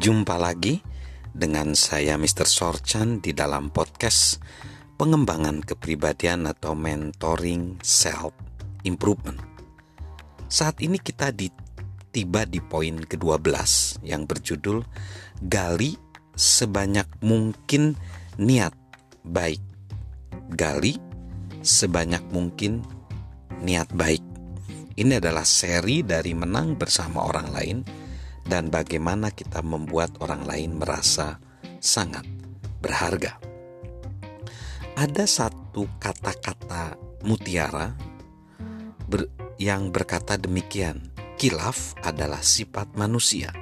[0.00, 0.80] Jumpa lagi
[1.28, 2.48] dengan saya Mr.
[2.48, 4.40] Sorchan di dalam podcast
[4.96, 8.32] pengembangan kepribadian atau mentoring self
[8.88, 9.36] improvement.
[10.48, 11.52] Saat ini kita di,
[12.16, 14.80] tiba di poin ke-12 yang berjudul
[15.44, 16.00] gali
[16.32, 17.92] sebanyak mungkin
[18.40, 18.72] niat
[19.20, 19.60] baik.
[20.56, 20.96] Gali
[21.60, 22.80] sebanyak mungkin
[23.60, 24.24] niat baik.
[24.96, 27.99] Ini adalah seri dari menang bersama orang lain
[28.50, 31.38] dan bagaimana kita membuat orang lain merasa
[31.78, 32.26] sangat
[32.82, 33.38] berharga.
[34.98, 37.94] Ada satu kata-kata mutiara
[39.06, 39.30] ber,
[39.62, 43.54] yang berkata demikian: "Kilaf adalah sifat manusia.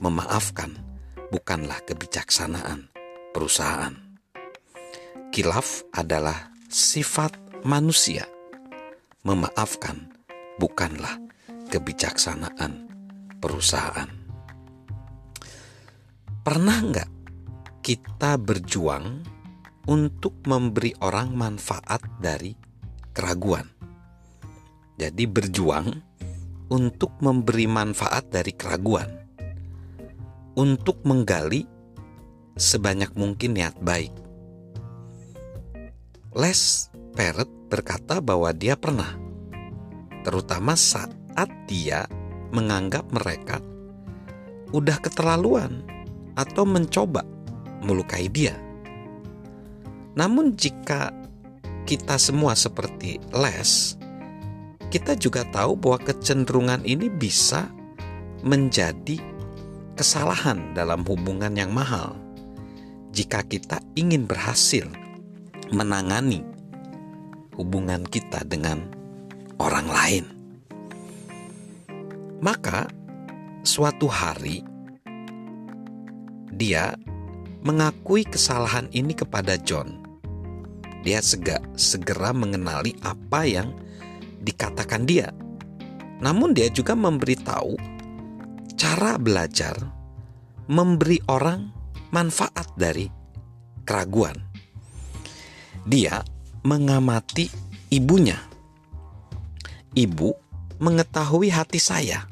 [0.00, 0.72] Memaafkan
[1.28, 2.88] bukanlah kebijaksanaan
[3.36, 3.92] perusahaan."
[5.30, 8.24] Kilaf adalah sifat manusia.
[9.22, 10.10] Memaafkan
[10.58, 11.22] bukanlah
[11.70, 12.91] kebijaksanaan
[13.42, 14.06] perusahaan.
[16.46, 17.10] Pernah nggak
[17.82, 19.26] kita berjuang
[19.90, 22.54] untuk memberi orang manfaat dari
[23.10, 23.66] keraguan?
[24.94, 25.90] Jadi berjuang
[26.70, 29.10] untuk memberi manfaat dari keraguan,
[30.54, 31.66] untuk menggali
[32.54, 34.14] sebanyak mungkin niat baik.
[36.32, 39.12] Les Perret berkata bahwa dia pernah,
[40.24, 41.12] terutama saat
[41.68, 42.08] dia
[42.52, 43.58] menganggap mereka
[44.72, 45.84] udah keterlaluan
[46.36, 47.24] atau mencoba
[47.84, 48.56] melukai dia.
[50.16, 51.12] Namun jika
[51.84, 53.96] kita semua seperti Les,
[54.92, 57.68] kita juga tahu bahwa kecenderungan ini bisa
[58.44, 59.20] menjadi
[59.96, 62.16] kesalahan dalam hubungan yang mahal.
[63.12, 64.88] Jika kita ingin berhasil
[65.68, 66.44] menangani
[67.56, 68.88] hubungan kita dengan
[69.60, 70.24] orang lain.
[72.42, 72.90] Maka
[73.62, 74.66] suatu hari
[76.50, 76.98] dia
[77.62, 80.02] mengakui kesalahan ini kepada John.
[81.06, 83.70] Dia sega, segera mengenali apa yang
[84.42, 85.30] dikatakan dia.
[86.18, 87.78] Namun dia juga memberitahu
[88.74, 89.78] cara belajar
[90.66, 91.70] memberi orang
[92.10, 93.06] manfaat dari
[93.86, 94.34] keraguan.
[95.86, 96.26] Dia
[96.66, 97.46] mengamati
[97.94, 98.38] ibunya.
[99.94, 100.30] Ibu
[100.82, 102.31] mengetahui hati saya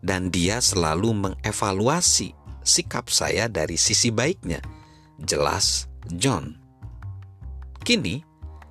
[0.00, 2.32] dan dia selalu mengevaluasi
[2.64, 4.60] sikap saya dari sisi baiknya.
[5.20, 6.56] Jelas, John.
[7.84, 8.24] Kini,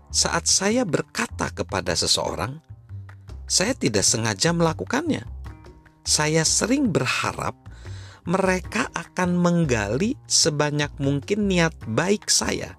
[0.09, 2.57] saat saya berkata kepada seseorang,
[3.49, 5.25] saya tidak sengaja melakukannya.
[6.05, 7.53] Saya sering berharap
[8.25, 12.77] mereka akan menggali sebanyak mungkin niat baik saya,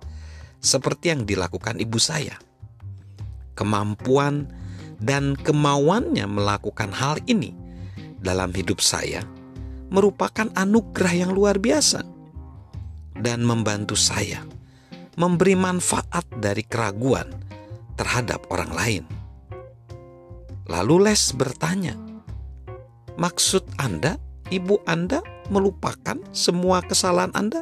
[0.62, 2.38] seperti yang dilakukan ibu saya.
[3.54, 4.50] Kemampuan
[4.98, 7.69] dan kemauannya melakukan hal ini
[8.20, 9.24] dalam hidup saya
[9.90, 12.04] merupakan anugerah yang luar biasa
[13.18, 14.44] dan membantu saya
[15.18, 17.28] memberi manfaat dari keraguan
[17.98, 19.04] terhadap orang lain.
[20.70, 21.98] Lalu Les bertanya,
[23.18, 24.16] "Maksud Anda,
[24.48, 25.20] ibu Anda
[25.50, 27.60] melupakan semua kesalahan Anda?"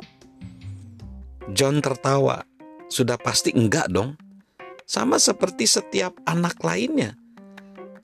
[1.56, 2.44] John tertawa,
[2.92, 4.14] "Sudah pasti enggak dong.
[4.84, 7.16] Sama seperti setiap anak lainnya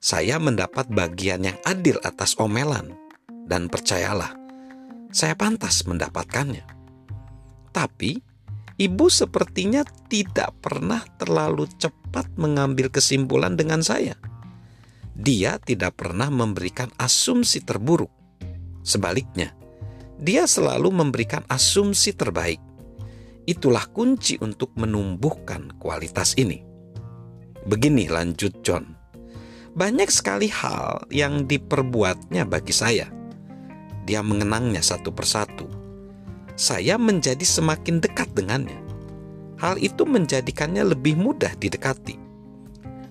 [0.04, 2.92] saya mendapat bagian yang adil atas omelan,
[3.48, 4.36] dan percayalah,
[5.08, 6.60] saya pantas mendapatkannya.
[7.72, 8.20] Tapi,
[8.76, 9.80] ibu sepertinya
[10.12, 14.12] tidak pernah terlalu cepat mengambil kesimpulan dengan saya.
[15.16, 18.12] Dia tidak pernah memberikan asumsi terburuk.
[18.84, 19.56] Sebaliknya,
[20.20, 22.60] dia selalu memberikan asumsi terbaik.
[23.48, 26.60] Itulah kunci untuk menumbuhkan kualitas ini.
[27.64, 29.03] Begini lanjut John
[29.74, 33.10] banyak sekali hal yang diperbuatnya bagi saya.
[34.06, 35.66] Dia mengenangnya satu persatu.
[36.54, 38.78] Saya menjadi semakin dekat dengannya.
[39.58, 42.14] Hal itu menjadikannya lebih mudah didekati.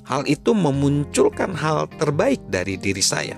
[0.08, 3.36] Hal itu memunculkan hal terbaik dari diri saya.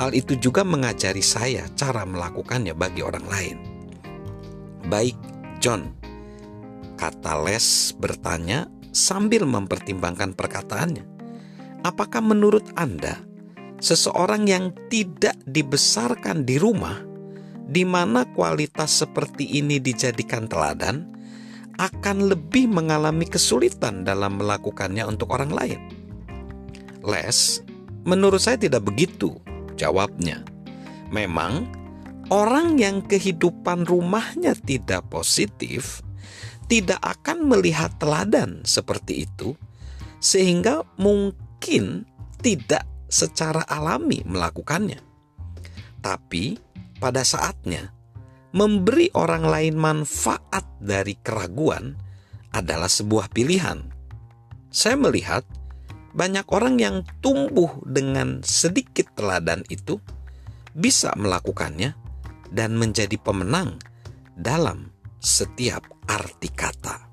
[0.00, 3.56] Hal itu juga mengajari saya cara melakukannya bagi orang lain.
[4.88, 5.16] Baik,
[5.60, 5.92] John,
[6.96, 8.64] kata Les bertanya
[8.96, 11.19] sambil mempertimbangkan perkataannya.
[11.80, 13.16] Apakah menurut Anda
[13.80, 17.00] seseorang yang tidak dibesarkan di rumah,
[17.64, 21.08] di mana kualitas seperti ini dijadikan teladan,
[21.80, 25.80] akan lebih mengalami kesulitan dalam melakukannya untuk orang lain?
[27.00, 27.64] Les,
[28.04, 29.40] menurut saya tidak begitu.
[29.80, 30.44] Jawabnya,
[31.08, 31.64] memang
[32.28, 36.04] orang yang kehidupan rumahnya tidak positif
[36.70, 39.58] tidak akan melihat teladan seperti itu,
[40.22, 42.08] sehingga mungkin mungkin
[42.40, 44.96] tidak secara alami melakukannya.
[46.00, 46.56] Tapi
[46.96, 47.92] pada saatnya
[48.56, 52.00] memberi orang lain manfaat dari keraguan
[52.56, 53.92] adalah sebuah pilihan.
[54.72, 55.44] Saya melihat
[56.16, 60.00] banyak orang yang tumbuh dengan sedikit teladan itu
[60.72, 61.92] bisa melakukannya
[62.56, 63.76] dan menjadi pemenang
[64.32, 64.88] dalam
[65.20, 67.04] setiap arti kata.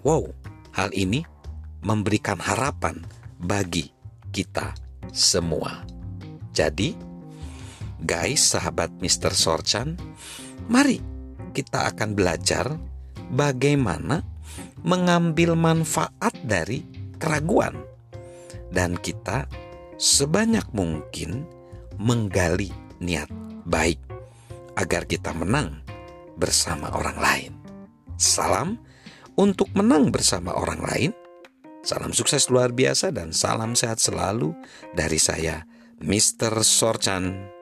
[0.00, 0.32] Wow,
[0.72, 1.28] hal ini
[1.84, 3.04] memberikan harapan
[3.38, 3.90] bagi
[4.30, 4.74] kita
[5.10, 5.82] semua.
[6.54, 6.94] Jadi,
[8.02, 9.34] guys, sahabat Mr.
[9.34, 9.98] Sorchan,
[10.70, 10.98] mari
[11.54, 12.74] kita akan belajar
[13.30, 14.22] bagaimana
[14.84, 16.84] mengambil manfaat dari
[17.16, 17.78] keraguan,
[18.74, 19.48] dan kita
[19.96, 21.46] sebanyak mungkin
[21.96, 22.68] menggali
[23.00, 23.30] niat
[23.64, 24.02] baik
[24.76, 25.80] agar kita menang
[26.34, 27.52] bersama orang lain.
[28.18, 28.78] Salam
[29.38, 31.10] untuk menang bersama orang lain.
[31.84, 34.56] Salam sukses luar biasa dan salam sehat selalu
[34.96, 35.68] dari saya,
[36.00, 36.64] Mr.
[36.64, 37.52] Sorchan.